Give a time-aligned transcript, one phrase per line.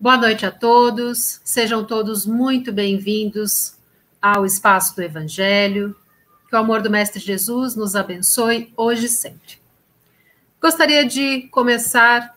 [0.00, 3.74] Boa noite a todos, sejam todos muito bem-vindos
[4.22, 5.96] ao Espaço do Evangelho.
[6.48, 9.58] Que o amor do Mestre Jesus nos abençoe hoje e sempre.
[10.62, 12.32] Gostaria de começar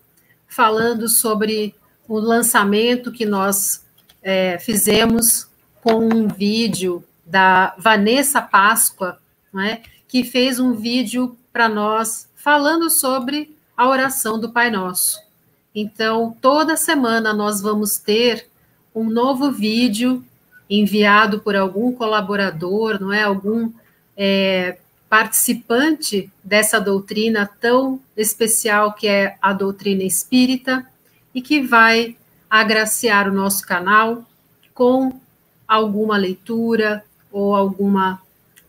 [0.48, 1.76] falando sobre
[2.08, 3.86] o lançamento que nós
[4.24, 5.48] é, fizemos
[5.84, 9.20] com um vídeo da Vanessa Páscoa,
[9.60, 15.31] é, que fez um vídeo para nós falando sobre a oração do Pai Nosso.
[15.74, 18.48] Então, toda semana nós vamos ter
[18.94, 20.24] um novo vídeo
[20.70, 23.24] enviado por algum colaborador, não é?
[23.24, 23.72] Algum
[24.16, 24.78] é,
[25.10, 30.86] participante dessa doutrina tão especial que é a doutrina espírita
[31.34, 32.16] e que vai
[32.50, 34.26] agraciar o nosso canal
[34.74, 35.20] com
[35.68, 38.22] alguma leitura ou alguma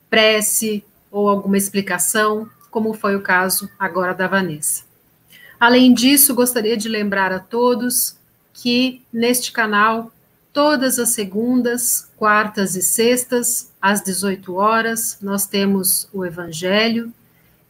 [0.08, 4.91] prece ou alguma explicação, como foi o caso agora da Vanessa.
[5.62, 8.16] Além disso, gostaria de lembrar a todos
[8.52, 10.10] que neste canal,
[10.52, 17.14] todas as segundas, quartas e sextas, às 18 horas, nós temos o Evangelho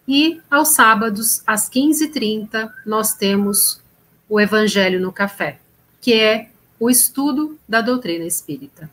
[0.09, 3.79] e aos sábados, às 15h30, nós temos
[4.27, 5.59] o Evangelho no Café,
[6.01, 6.49] que é
[6.81, 8.91] o estudo da doutrina espírita.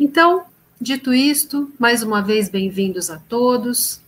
[0.00, 0.46] Então,
[0.80, 4.00] dito isto, mais uma vez bem-vindos a todos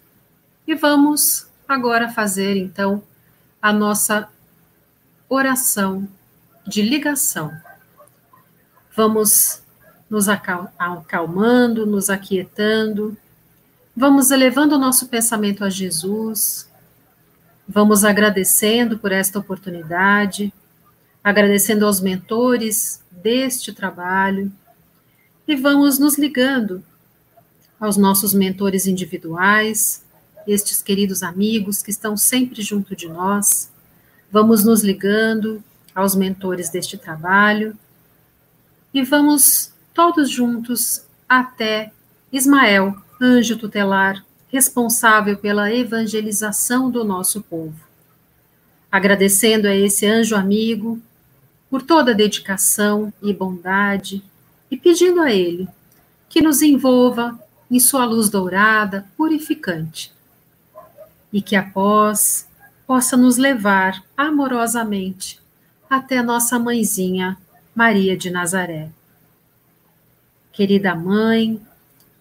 [0.67, 3.03] e vamos agora fazer então
[3.61, 4.29] a nossa
[5.29, 6.09] oração
[6.67, 7.53] de ligação.
[8.95, 9.62] Vamos
[10.09, 13.17] nos acalmando, nos aquietando,
[13.95, 16.69] vamos elevando o nosso pensamento a Jesus,
[17.69, 20.53] vamos agradecendo por esta oportunidade,
[21.23, 24.53] agradecendo aos mentores deste trabalho.
[25.49, 26.83] E vamos nos ligando
[27.79, 30.05] aos nossos mentores individuais,
[30.47, 33.71] estes queridos amigos que estão sempre junto de nós.
[34.31, 35.63] Vamos nos ligando
[35.95, 37.77] aos mentores deste trabalho
[38.93, 41.93] e vamos todos juntos até
[42.33, 47.81] Ismael, anjo tutelar, responsável pela evangelização do nosso povo.
[48.91, 51.01] Agradecendo a esse anjo amigo
[51.69, 54.23] por toda a dedicação e bondade
[54.71, 55.69] e pedindo a ele
[56.29, 57.39] que nos envolva
[57.71, 60.12] em sua luz dourada, purificante,
[61.32, 62.48] e que após
[62.87, 65.41] possa nos levar amorosamente
[65.88, 67.37] até nossa mãezinha
[67.75, 68.88] Maria de Nazaré.
[70.53, 71.60] Querida mãe,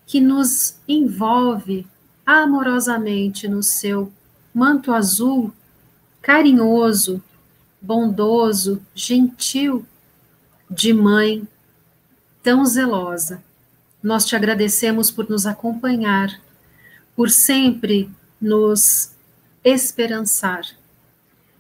[0.06, 1.88] que nos envolve
[2.26, 4.12] amorosamente no seu
[4.54, 5.54] manto azul,
[6.22, 7.24] carinhoso,
[7.82, 9.86] bondoso, gentil,
[10.70, 11.48] de mãe
[12.42, 13.44] tão zelosa.
[14.02, 16.40] Nós te agradecemos por nos acompanhar,
[17.16, 18.10] por sempre
[18.46, 19.10] nos
[19.64, 20.64] esperançar.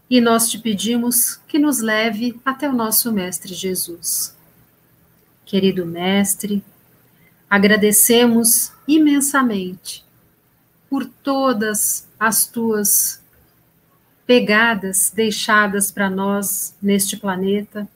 [0.07, 4.35] E nós te pedimos que nos leve até o nosso Mestre Jesus.
[5.43, 6.63] Querido Mestre,
[7.49, 10.05] agradecemos imensamente
[10.87, 13.19] por todas as tuas
[14.27, 17.87] pegadas deixadas para nós neste planeta,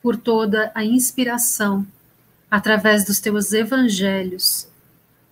[0.00, 1.84] por toda a inspiração
[2.48, 4.68] através dos teus evangelhos,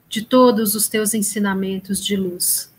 [0.08, 2.74] de todos os teus ensinamentos de luz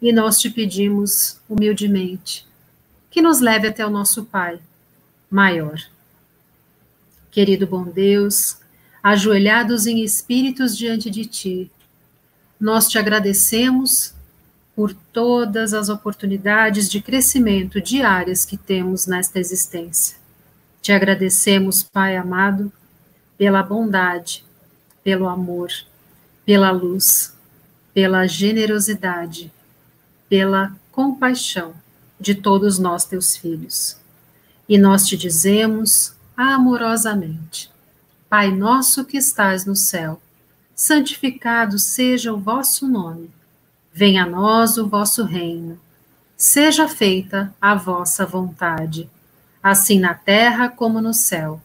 [0.00, 2.48] e nós te pedimos humildemente
[3.10, 4.58] que nos leve até o nosso Pai
[5.30, 5.78] maior.
[7.30, 8.58] Querido bom Deus,
[9.02, 11.70] ajoelhados em espíritos diante de Ti,
[12.58, 14.14] nós te agradecemos
[14.74, 20.16] por todas as oportunidades de crescimento diárias que temos nesta existência.
[20.80, 22.72] Te agradecemos, Pai amado,
[23.36, 24.44] pela bondade,
[25.02, 25.70] pelo amor,
[26.44, 27.34] pela luz,
[27.92, 29.52] pela generosidade
[30.30, 31.74] pela compaixão
[32.18, 33.96] de todos nós, teus filhos.
[34.68, 37.68] E nós te dizemos amorosamente:
[38.28, 40.22] Pai nosso que estás no céu,
[40.72, 43.28] santificado seja o vosso nome.
[43.92, 45.78] Venha a nós o vosso reino.
[46.36, 49.10] Seja feita a vossa vontade,
[49.60, 51.60] assim na terra como no céu.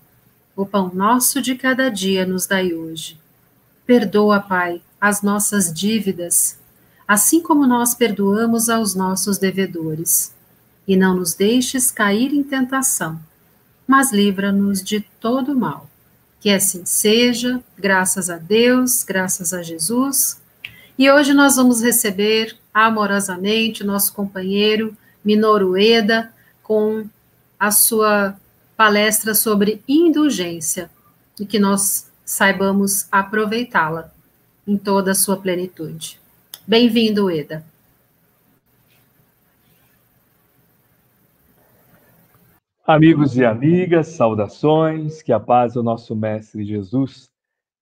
[0.55, 3.19] O pão nosso de cada dia nos dai hoje.
[3.85, 6.57] Perdoa, Pai, as nossas dívidas
[7.07, 10.33] assim como nós perdoamos aos nossos devedores.
[10.87, 13.19] E não nos deixes cair em tentação,
[13.87, 15.89] mas livra-nos de todo mal.
[16.39, 20.39] Que assim seja, graças a Deus, graças a Jesus.
[20.97, 26.31] E hoje nós vamos receber amorosamente nosso companheiro Minoru Eda
[26.61, 27.05] com
[27.59, 28.35] a sua
[28.77, 30.89] palestra sobre indulgência
[31.39, 34.11] e que nós saibamos aproveitá-la
[34.67, 36.19] em toda a sua plenitude.
[36.67, 37.63] Bem-vindo, Eda.
[42.87, 47.29] Amigos e amigas, saudações, que a paz do nosso Mestre Jesus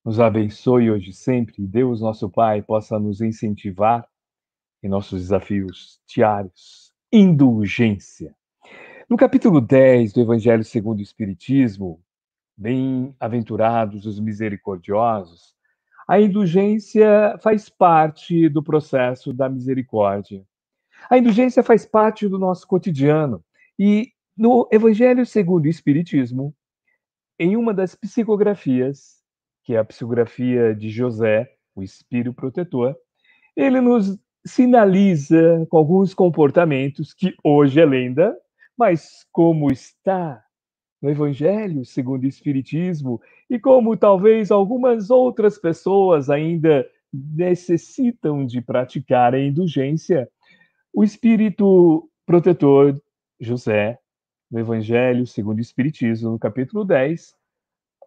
[0.04, 4.06] nos abençoe hoje sempre, e Deus, nosso Pai, possa nos incentivar
[4.84, 6.92] em nossos desafios diários.
[7.10, 8.36] Indulgência.
[9.10, 12.02] No capítulo 10 do Evangelho segundo o Espiritismo,
[12.58, 15.56] bem-aventurados os misericordiosos,
[16.08, 20.44] a indulgência faz parte do processo da misericórdia.
[21.10, 23.44] A indulgência faz parte do nosso cotidiano
[23.78, 26.56] e no Evangelho segundo o Espiritismo,
[27.40, 29.22] em uma das psicografias,
[29.64, 32.96] que é a psicografia de José, o Espírito Protetor,
[33.56, 38.36] ele nos sinaliza com alguns comportamentos que hoje é lenda,
[38.78, 40.43] mas como está
[41.04, 49.36] no Evangelho segundo o Espiritismo e como talvez algumas outras pessoas ainda necessitam de praticar
[49.36, 50.30] a indulgência,
[50.94, 53.00] o Espírito Protetor
[53.38, 54.00] José
[54.50, 57.36] no Evangelho segundo o Espiritismo, no capítulo 10,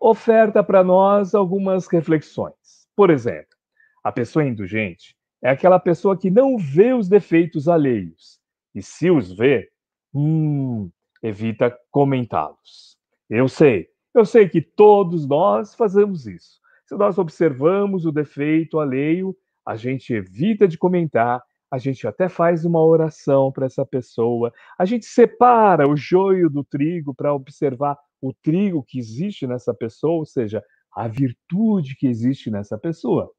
[0.01, 2.89] oferta para nós algumas reflexões.
[2.97, 3.55] Por exemplo,
[4.03, 8.41] a pessoa indulgente é aquela pessoa que não vê os defeitos alheios
[8.75, 9.69] e, se os vê,
[10.15, 10.91] hum,
[11.23, 12.97] evita comentá-los.
[13.29, 16.61] Eu sei, eu sei que todos nós fazemos isso.
[16.87, 19.37] Se nós observamos o defeito alheio,
[19.67, 24.85] a gente evita de comentar a gente até faz uma oração para essa pessoa, a
[24.85, 30.25] gente separa o joio do trigo para observar o trigo que existe nessa pessoa, ou
[30.25, 30.63] seja,
[30.95, 33.31] a virtude que existe nessa pessoa.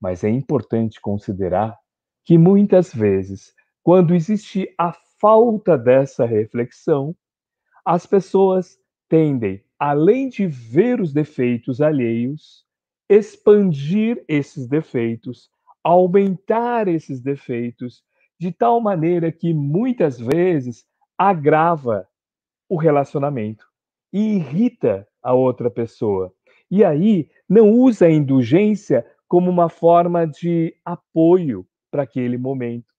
[0.00, 1.76] Mas é importante considerar
[2.24, 7.14] que muitas vezes, quando existe a falta dessa reflexão,
[7.84, 8.78] as pessoas
[9.08, 12.64] tendem, além de ver os defeitos alheios,
[13.08, 15.50] expandir esses defeitos
[15.86, 18.02] aumentar esses defeitos
[18.40, 20.84] de tal maneira que muitas vezes
[21.16, 22.08] agrava
[22.68, 23.64] o relacionamento
[24.12, 26.34] e irrita a outra pessoa.
[26.68, 32.92] E aí não usa a indulgência como uma forma de apoio para aquele momento,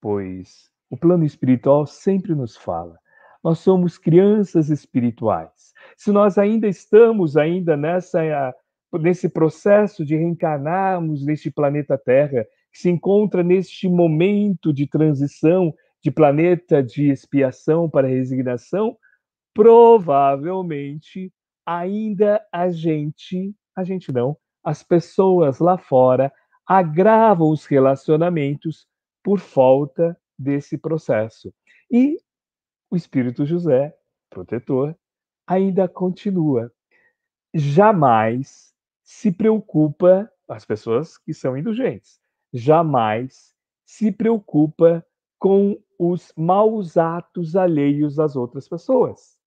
[0.00, 2.98] pois o plano espiritual sempre nos fala.
[3.42, 5.72] Nós somos crianças espirituais.
[5.96, 8.54] Se nós ainda estamos ainda nessa
[8.92, 16.10] nesse processo de reencarnarmos neste planeta Terra, que se encontra neste momento de transição de
[16.10, 18.96] planeta de expiação para resignação,
[19.52, 21.32] provavelmente
[21.66, 26.32] ainda a gente, a gente não, as pessoas lá fora
[26.66, 28.86] agravam os relacionamentos
[29.22, 31.52] por falta desse processo.
[31.90, 32.18] E
[32.90, 33.94] o Espírito José,
[34.30, 34.96] protetor,
[35.46, 36.72] ainda continua.
[37.54, 42.20] Jamais se preocupa, as pessoas que são indulgentes,
[42.52, 43.54] jamais
[43.84, 45.04] se preocupa
[45.38, 49.38] com os maus atos alheios às outras pessoas.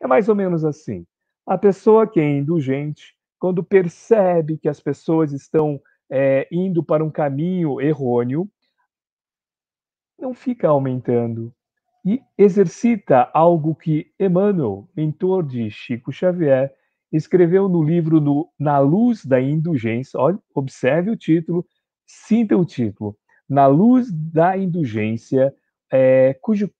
[0.00, 1.06] É mais ou menos assim.
[1.46, 5.80] A pessoa que é indulgente, quando percebe que as pessoas estão
[6.10, 8.48] é, indo para um caminho errôneo,
[10.18, 11.52] não fica aumentando
[12.04, 16.72] e exercita algo que Emmanuel, mentor de Chico Xavier,
[17.12, 21.66] escreveu no livro no, Na Luz da Indulgência, olha, observe o título,
[22.06, 23.16] sinta o título,
[23.48, 25.54] Na Luz da Indulgência,
[25.90, 26.70] é, cujo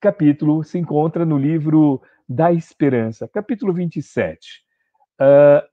[0.00, 4.62] capítulo se encontra no livro da Esperança, capítulo 27.
[5.20, 5.66] Uh,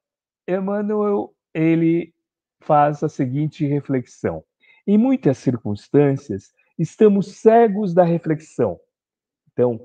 [0.47, 2.13] Emmanuel, ele
[2.61, 4.43] faz a seguinte reflexão.
[4.85, 8.79] Em muitas circunstâncias, estamos cegos da reflexão.
[9.51, 9.79] Então,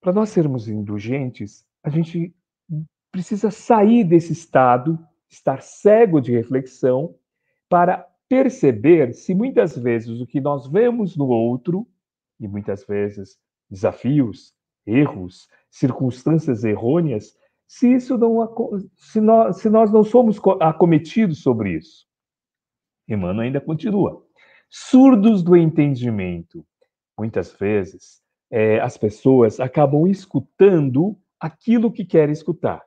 [0.00, 2.34] para nós sermos indulgentes, a gente
[3.10, 4.98] precisa sair desse estado,
[5.28, 7.14] estar cego de reflexão,
[7.68, 11.86] para perceber se muitas vezes o que nós vemos no outro,
[12.38, 13.38] e muitas vezes
[13.70, 14.54] desafios,
[14.86, 17.36] erros, circunstâncias errôneas,
[17.66, 22.06] se isso não se nós, se nós não somos acometidos sobre isso.
[23.08, 24.25] Emmanuel ainda continua.
[24.78, 26.62] Surdos do entendimento.
[27.18, 32.82] Muitas vezes é, as pessoas acabam escutando aquilo que querem escutar.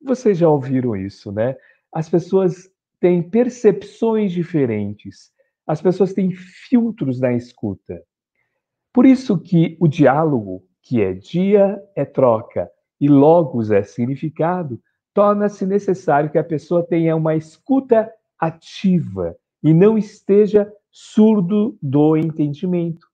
[0.00, 1.56] Vocês já ouviram isso, né?
[1.92, 5.32] As pessoas têm percepções diferentes.
[5.66, 8.00] As pessoas têm filtros na escuta.
[8.92, 14.80] Por isso que o diálogo, que é dia é troca e logos é significado,
[15.12, 23.06] torna-se necessário que a pessoa tenha uma escuta ativa e não esteja surdo do entendimento.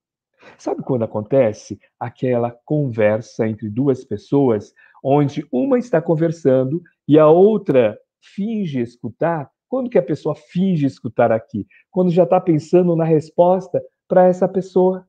[0.57, 4.73] Sabe quando acontece aquela conversa entre duas pessoas
[5.03, 9.51] onde uma está conversando e a outra finge escutar.
[9.67, 11.67] Quando que a pessoa finge escutar aqui?
[11.91, 15.05] Quando já está pensando na resposta para essa pessoa.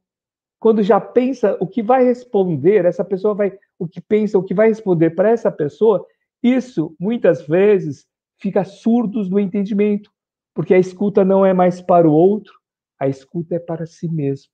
[0.59, 4.55] quando já pensa o que vai responder, essa pessoa vai, o que pensa, o que
[4.55, 6.05] vai responder para essa pessoa,
[6.43, 8.05] isso muitas vezes
[8.39, 10.11] fica surdos do entendimento,
[10.55, 12.64] porque a escuta não é mais para o outro,
[13.05, 14.53] a escuta é para si mesmo.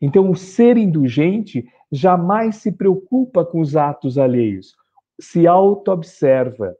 [0.00, 4.74] Então, o ser indulgente jamais se preocupa com os atos alheios,
[5.20, 6.76] se auto-observa.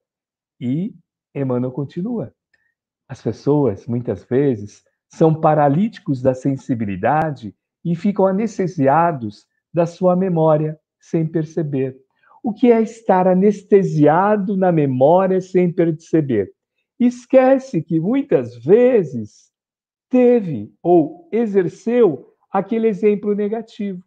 [0.61, 0.95] E
[1.35, 2.33] Emmanuel continua.
[3.09, 11.27] As pessoas, muitas vezes, são paralíticos da sensibilidade e ficam anestesiados da sua memória sem
[11.27, 11.97] perceber.
[12.43, 16.53] O que é estar anestesiado na memória sem perceber?
[16.99, 19.51] Esquece que muitas vezes
[20.09, 24.03] teve ou exerceu aquele exemplo negativo.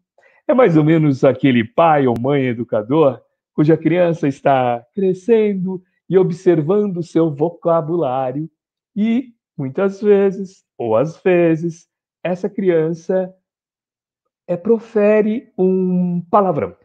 [0.48, 3.22] É mais ou menos aquele pai ou mãe educador
[3.53, 8.50] cuja criança está crescendo e observando seu vocabulário
[8.96, 11.88] e muitas vezes, ou às vezes,
[12.24, 13.34] essa criança
[14.48, 16.75] é, profere um palavrão,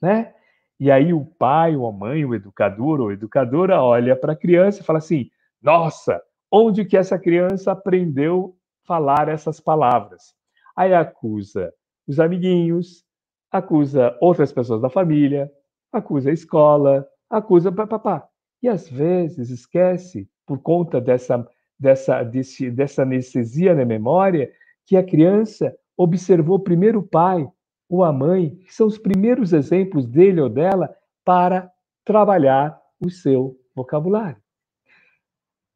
[0.00, 0.32] né?
[0.78, 4.80] E aí o pai, ou a mãe, o educador ou educadora olha para a criança
[4.80, 8.56] e fala assim: "Nossa, onde que essa criança aprendeu
[8.86, 10.34] falar essas palavras?"
[10.76, 11.72] Aí acusa
[12.06, 13.04] os amiguinhos,
[13.50, 15.50] acusa outras pessoas da família,
[15.92, 18.26] acusa a escola, acusa papapá.
[18.62, 21.46] E às vezes esquece, por conta dessa,
[21.78, 24.50] dessa, desse, dessa anestesia na memória,
[24.86, 27.48] que a criança observou primeiro o pai
[27.88, 30.94] ou a mãe, que são os primeiros exemplos dele ou dela
[31.24, 31.70] para
[32.04, 34.41] trabalhar o seu vocabulário.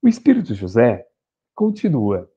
[0.07, 1.05] O Espírito José
[1.53, 2.31] continua.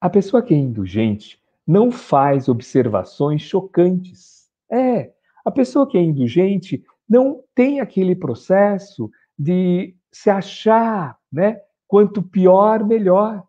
[0.00, 4.48] A pessoa que é indulgente não faz observações chocantes.
[4.70, 5.12] É,
[5.44, 11.60] a pessoa que é indulgente não tem aquele processo de se achar, né?
[11.88, 13.42] Quanto pior, melhor.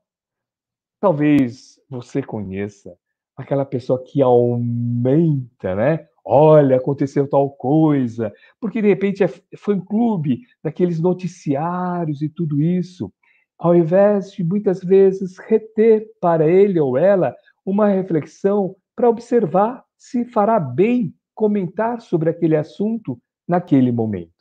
[0.99, 2.97] Talvez você conheça
[3.38, 6.07] aquela pessoa que aumenta, né?
[6.25, 13.13] Olha, aconteceu tal coisa, porque de repente é fã-clube daqueles noticiários e tudo isso,
[13.60, 17.36] ao invés de muitas vezes reter para ele ou ela
[17.66, 24.32] uma reflexão para observar se fará bem comentar sobre aquele assunto naquele momento.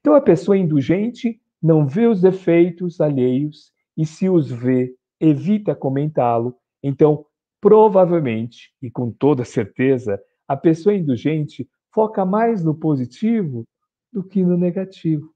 [0.00, 6.56] Então a pessoa indulgente não vê os defeitos alheios e se os vê, evita comentá-lo.
[6.82, 7.24] Então
[7.60, 13.64] provavelmente e com toda certeza, a pessoa indulgente foca mais no positivo
[14.12, 15.32] do que no negativo.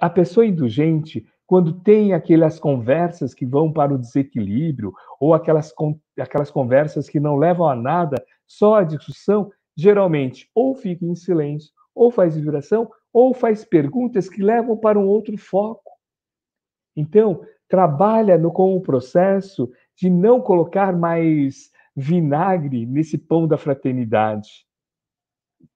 [0.00, 4.90] A pessoa indulgente, quando tem aquelas conversas que vão para o desequilíbrio,
[5.20, 5.70] ou aquelas,
[6.18, 11.70] aquelas conversas que não levam a nada, só a discussão, geralmente ou fica em silêncio,
[11.94, 15.92] ou faz vibração, ou faz perguntas que levam para um outro foco.
[16.96, 24.66] Então, trabalha no, com o processo de não colocar mais vinagre nesse pão da fraternidade.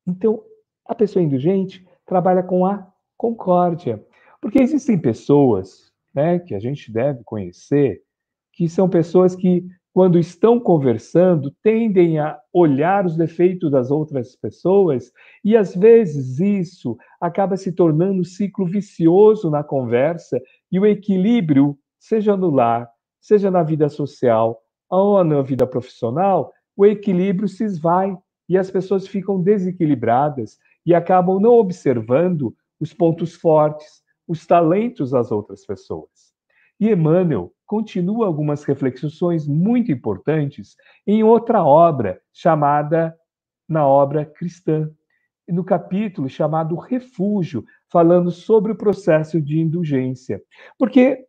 [0.07, 0.43] Então,
[0.87, 4.03] a pessoa indulgente trabalha com a concórdia.
[4.41, 8.01] Porque existem pessoas né, que a gente deve conhecer,
[8.53, 15.13] que são pessoas que, quando estão conversando, tendem a olhar os defeitos das outras pessoas,
[15.45, 20.41] e às vezes isso acaba se tornando um ciclo vicioso na conversa,
[20.73, 22.89] e o equilíbrio, seja no lar,
[23.21, 28.17] seja na vida social ou na vida profissional, o equilíbrio se esvai
[28.49, 35.31] e as pessoas ficam desequilibradas e acabam não observando os pontos fortes, os talentos das
[35.31, 36.35] outras pessoas.
[36.79, 43.17] E Emmanuel continua algumas reflexões muito importantes em outra obra chamada
[43.69, 44.91] na obra cristã,
[45.49, 50.43] no capítulo chamado Refúgio, falando sobre o processo de indulgência.
[50.79, 51.25] Porque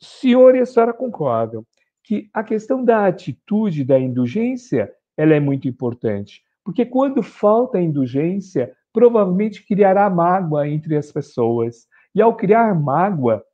[0.00, 1.64] senhor e a senhora concordam
[2.02, 8.74] que a questão da atitude da indulgência ela é muito importante, porque quando falta indulgência,
[8.92, 11.86] provavelmente criará mágoa entre as pessoas.
[12.14, 13.44] E ao criar mágoa,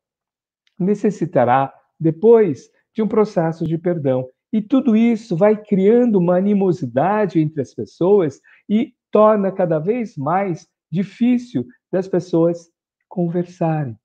[0.77, 4.27] necessitará depois de um processo de perdão.
[4.51, 10.67] E tudo isso vai criando uma animosidade entre as pessoas e torna cada vez mais
[10.91, 12.69] difícil das pessoas
[13.07, 13.97] conversarem.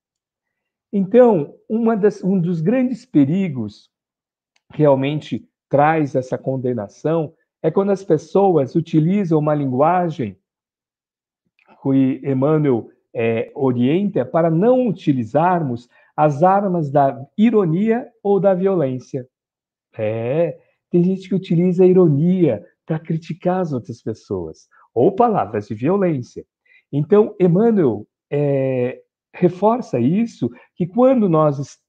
[0.91, 1.53] Então,
[1.99, 3.89] das, um dos grandes perigos
[4.71, 10.37] realmente traz essa condenação é quando as pessoas utilizam uma linguagem
[11.81, 19.27] que Emmanuel é, orienta para não utilizarmos as armas da ironia ou da violência.
[19.97, 20.55] É,
[20.91, 26.45] tem gente que utiliza a ironia para criticar as outras pessoas, ou palavras de violência.
[26.93, 29.01] Então, Emmanuel é,
[29.33, 31.79] reforça isso, que quando nós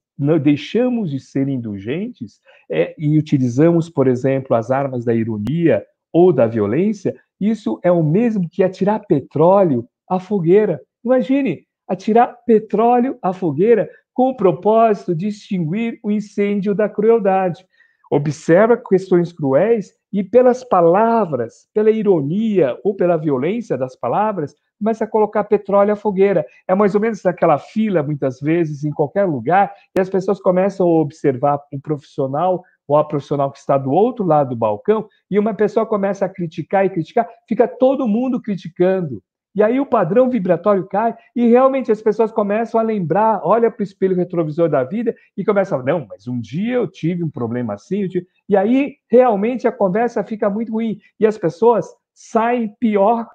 [0.41, 2.39] deixamos de ser indulgentes
[2.71, 8.03] é, e utilizamos, por exemplo, as armas da ironia ou da violência, isso é o
[8.03, 10.81] mesmo que atirar petróleo à fogueira.
[11.03, 17.65] Imagine, atirar petróleo à fogueira com o propósito de extinguir o incêndio da crueldade.
[18.11, 25.07] Observa questões cruéis e pelas palavras, pela ironia ou pela violência das palavras, começa a
[25.07, 26.45] colocar petróleo à fogueira.
[26.67, 30.87] É mais ou menos aquela fila, muitas vezes, em qualquer lugar, e as pessoas começam
[30.87, 35.37] a observar um profissional ou a profissional que está do outro lado do balcão, e
[35.37, 39.21] uma pessoa começa a criticar e criticar, fica todo mundo criticando.
[39.59, 43.81] E aí o padrão vibratório cai e realmente as pessoas começam a lembrar, olha para
[43.81, 47.73] o espelho retrovisor da vida e começam, não, mas um dia eu tive um problema
[47.73, 48.07] assim,
[48.47, 53.27] e aí realmente a conversa fica muito ruim e as pessoas saem pior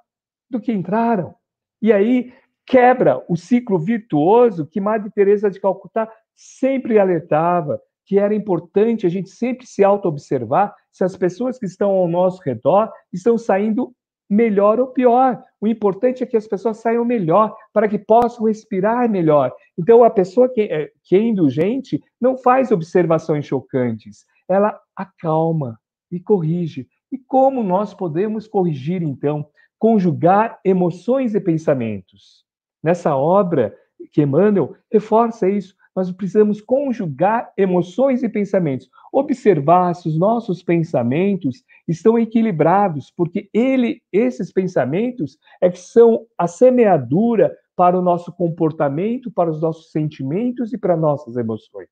[0.48, 1.34] do que entraram.
[1.82, 2.32] E aí
[2.64, 9.10] quebra o ciclo virtuoso que Madre Teresa de Calcutá sempre alertava, que era importante a
[9.10, 13.94] gente sempre se auto-observar se as pessoas que estão ao nosso redor estão saindo
[14.28, 15.42] melhor ou pior.
[15.60, 19.52] O importante é que as pessoas saiam melhor, para que possam respirar melhor.
[19.78, 25.78] Então, a pessoa que é, que é indulgente não faz observações chocantes, ela acalma
[26.10, 26.88] e corrige.
[27.10, 29.46] E como nós podemos corrigir, então?
[29.78, 32.44] Conjugar emoções e pensamentos.
[32.82, 33.74] Nessa obra
[34.12, 41.62] que Emmanuel reforça isso, nós precisamos conjugar emoções e pensamentos, observar se os nossos pensamentos
[41.86, 49.30] estão equilibrados, porque ele, esses pensamentos é que são a semeadura para o nosso comportamento,
[49.30, 51.88] para os nossos sentimentos e para nossas emoções.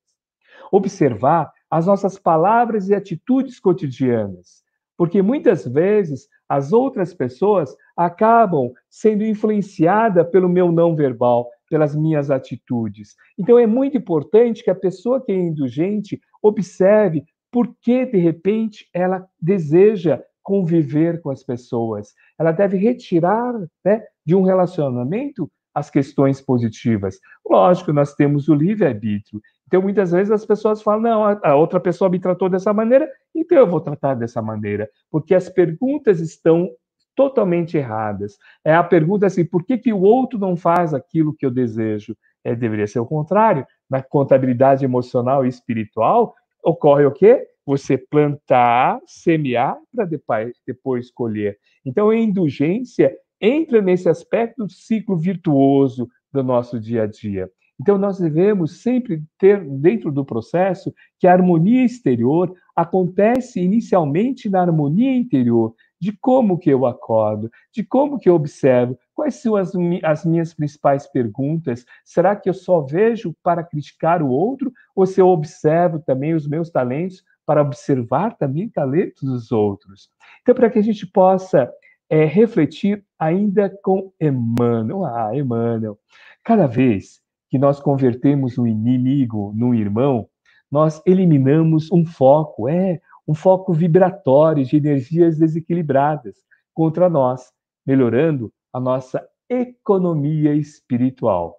[0.71, 4.63] Observar as nossas palavras e atitudes cotidianas,
[4.97, 12.31] porque muitas vezes as outras pessoas acabam sendo influenciadas pelo meu não verbal, pelas minhas
[12.31, 13.17] atitudes.
[13.39, 18.91] Então é muito importante que a pessoa que é indulgente observe por que de repente
[18.93, 22.13] ela deseja conviver com as pessoas.
[22.39, 27.19] Ela deve retirar né, de um relacionamento as questões positivas.
[27.49, 29.41] Lógico, nós temos o livre-arbítrio.
[29.67, 33.57] Então, muitas vezes as pessoas falam: não, a outra pessoa me tratou dessa maneira, então
[33.57, 34.91] eu vou tratar dessa maneira.
[35.11, 36.69] Porque as perguntas estão
[37.15, 38.37] totalmente erradas.
[38.65, 42.17] É a pergunta assim, por que, que o outro não faz aquilo que eu desejo?
[42.45, 43.67] É, deveria ser o contrário.
[43.89, 47.47] Na contabilidade emocional e espiritual, ocorre o quê?
[47.65, 51.59] Você plantar, semear, para depois, depois colher.
[51.85, 57.51] Então, a indulgência entra nesse aspecto do ciclo virtuoso do nosso dia a dia.
[57.81, 64.63] Então, nós devemos sempre ter dentro do processo que a harmonia exterior acontece inicialmente na
[64.63, 69.71] harmonia interior de como que eu acordo, de como que eu observo, quais são as,
[70.03, 75.21] as minhas principais perguntas, será que eu só vejo para criticar o outro, ou se
[75.21, 80.11] eu observo também os meus talentos para observar também talentos dos outros?
[80.41, 81.73] Então, para que a gente possa
[82.11, 85.97] é, refletir ainda com Emmanuel, ah, Emmanuel,
[86.43, 90.29] cada vez que nós convertemos um inimigo num irmão,
[90.69, 96.37] nós eliminamos um foco, é um foco vibratório de energias desequilibradas
[96.75, 97.53] contra nós,
[97.87, 101.59] melhorando a nossa economia espiritual,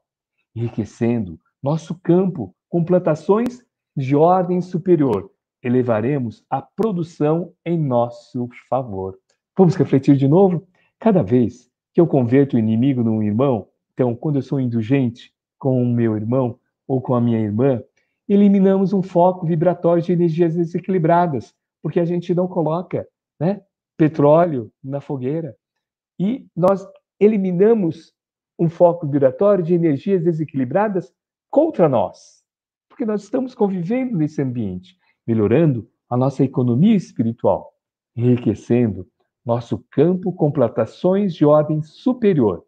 [0.56, 3.64] enriquecendo nosso campo com plantações
[3.96, 5.30] de ordem superior.
[5.62, 9.18] Elevaremos a produção em nosso favor.
[9.58, 10.68] Vamos refletir de novo?
[11.00, 15.82] Cada vez que eu converto o inimigo num irmão, então, quando eu sou indulgente com
[15.82, 17.82] o meu irmão ou com a minha irmã,
[18.34, 23.08] eliminamos um foco vibratório de energias desequilibradas, porque a gente não coloca
[23.40, 23.62] né,
[23.98, 25.56] petróleo na fogueira.
[26.20, 26.88] E nós
[27.20, 28.14] eliminamos
[28.58, 31.14] um foco vibratório de energias desequilibradas
[31.50, 32.44] contra nós,
[32.90, 37.74] porque nós estamos convivendo nesse ambiente, melhorando a nossa economia espiritual,
[38.16, 39.08] enriquecendo
[39.46, 42.64] nosso campo com plantações de ordem superior,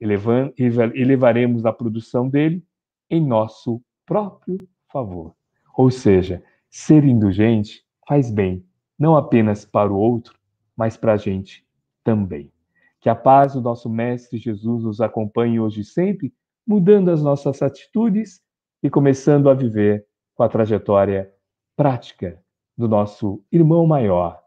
[0.00, 0.54] elevando,
[0.94, 2.64] elevaremos a produção dele
[3.10, 4.58] em nosso próprio
[4.92, 5.34] favor.
[5.76, 8.64] Ou seja, ser indulgente faz bem,
[8.98, 10.38] não apenas para o outro,
[10.76, 11.66] mas para a gente
[12.04, 12.52] também.
[13.00, 16.32] Que a paz do nosso Mestre Jesus nos acompanhe hoje sempre,
[16.66, 18.40] mudando as nossas atitudes
[18.82, 21.32] e começando a viver com a trajetória
[21.76, 22.40] prática
[22.76, 24.40] do nosso irmão maior,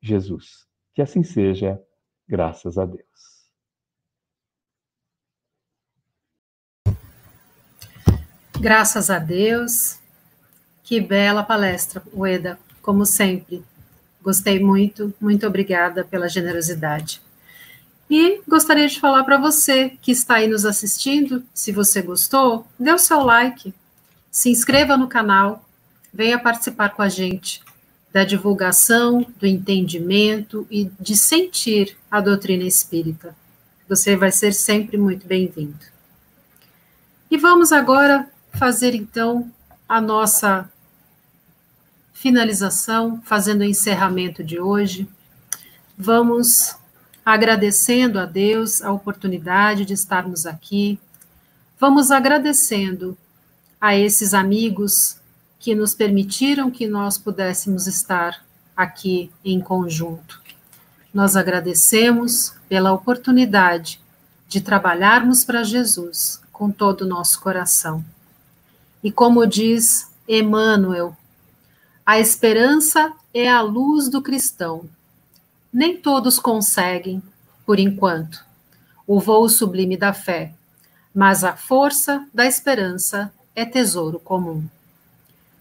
[0.00, 0.66] Jesus.
[0.94, 1.80] Que assim seja,
[2.28, 3.31] graças a Deus.
[8.62, 9.98] Graças a Deus.
[10.84, 13.60] Que bela palestra, Ueda, como sempre.
[14.22, 17.20] Gostei muito, muito obrigada pela generosidade.
[18.08, 22.92] E gostaria de falar para você que está aí nos assistindo, se você gostou, dê
[22.92, 23.74] o seu like,
[24.30, 25.68] se inscreva no canal,
[26.14, 27.60] venha participar com a gente.
[28.12, 33.34] da divulgação, do entendimento e de sentir a doutrina espírita.
[33.88, 35.80] Você vai ser sempre muito bem-vindo.
[37.30, 39.50] E vamos agora fazer então
[39.88, 40.70] a nossa
[42.12, 45.08] finalização, fazendo o encerramento de hoje.
[45.98, 46.76] Vamos
[47.24, 51.00] agradecendo a Deus a oportunidade de estarmos aqui.
[51.78, 53.16] Vamos agradecendo
[53.80, 55.16] a esses amigos
[55.58, 58.44] que nos permitiram que nós pudéssemos estar
[58.76, 60.40] aqui em conjunto.
[61.12, 64.00] Nós agradecemos pela oportunidade
[64.48, 68.04] de trabalharmos para Jesus com todo o nosso coração.
[69.02, 71.16] E como diz Emmanuel,
[72.06, 74.88] a esperança é a luz do cristão.
[75.72, 77.22] Nem todos conseguem,
[77.64, 78.44] por enquanto,
[79.06, 80.54] o voo sublime da fé,
[81.14, 84.64] mas a força da esperança é tesouro comum.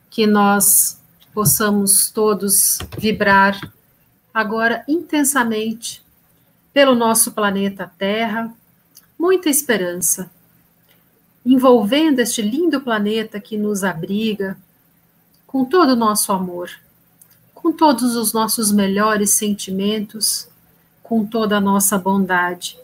[0.09, 0.99] Que nós
[1.33, 3.59] possamos todos vibrar
[4.33, 6.03] agora intensamente
[6.73, 8.53] pelo nosso planeta Terra,
[9.17, 10.29] muita esperança
[11.45, 14.57] envolvendo este lindo planeta que nos abriga,
[15.47, 16.69] com todo o nosso amor,
[17.53, 20.47] com todos os nossos melhores sentimentos,
[21.01, 22.77] com toda a nossa bondade.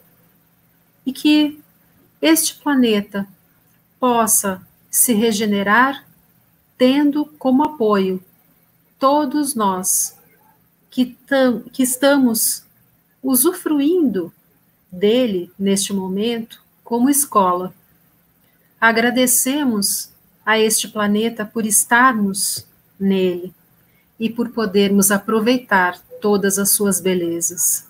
[1.05, 1.59] E que
[2.21, 3.27] este planeta
[3.99, 6.05] possa se regenerar,
[6.77, 8.23] tendo como apoio
[8.99, 10.17] todos nós
[10.89, 11.15] que,
[11.71, 12.63] que estamos
[13.21, 14.33] usufruindo
[14.91, 17.73] dele neste momento como escola
[18.79, 20.11] Agradecemos
[20.45, 22.65] a este planeta por estarmos
[22.99, 23.53] nele
[24.19, 27.87] e por podermos aproveitar todas as suas belezas.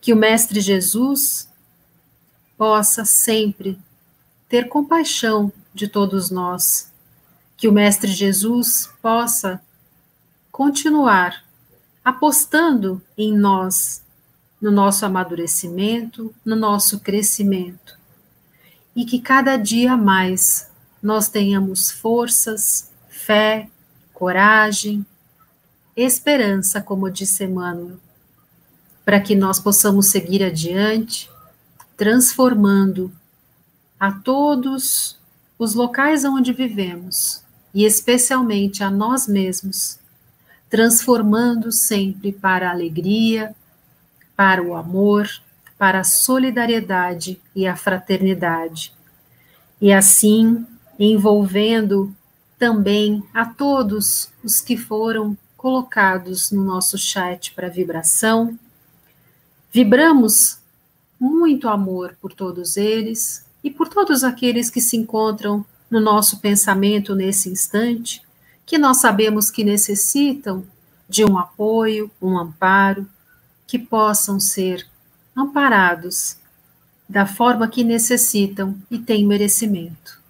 [0.00, 1.48] Que o Mestre Jesus
[2.56, 3.78] possa sempre
[4.48, 6.90] ter compaixão de todos nós.
[7.56, 9.60] Que o Mestre Jesus possa
[10.52, 11.44] continuar
[12.04, 14.02] apostando em nós,
[14.60, 18.01] no nosso amadurecimento, no nosso crescimento
[18.94, 20.70] e que cada dia mais
[21.02, 23.68] nós tenhamos forças, fé,
[24.12, 25.04] coragem,
[25.96, 27.98] esperança, como disse Emmanuel,
[29.04, 31.30] para que nós possamos seguir adiante,
[31.96, 33.12] transformando
[33.98, 35.18] a todos
[35.58, 37.42] os locais onde vivemos
[37.74, 39.98] e especialmente a nós mesmos,
[40.68, 43.54] transformando sempre para a alegria,
[44.36, 45.28] para o amor,
[45.82, 48.94] para a solidariedade e a fraternidade.
[49.80, 50.64] E assim,
[50.96, 52.14] envolvendo
[52.56, 58.56] também a todos os que foram colocados no nosso chat para vibração.
[59.72, 60.60] Vibramos
[61.18, 67.12] muito amor por todos eles e por todos aqueles que se encontram no nosso pensamento
[67.16, 68.22] nesse instante,
[68.64, 70.64] que nós sabemos que necessitam
[71.08, 73.04] de um apoio, um amparo,
[73.66, 74.91] que possam ser
[75.36, 76.36] amparados
[77.08, 80.20] da forma que necessitam e têm merecimento.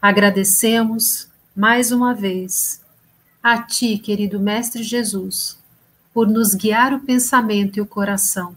[0.00, 2.80] Agradecemos mais uma vez
[3.42, 5.58] a Ti, querido Mestre Jesus,
[6.12, 8.54] por nos guiar o pensamento e o coração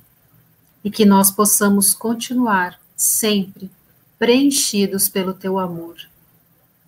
[0.83, 3.71] e que nós possamos continuar sempre
[4.19, 5.97] preenchidos pelo Teu amor.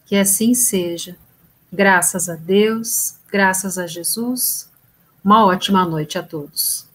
[0.06, 1.18] Que assim seja.
[1.72, 4.70] Graças a Deus, graças a Jesus.
[5.24, 6.86] Uma ótima noite a todos.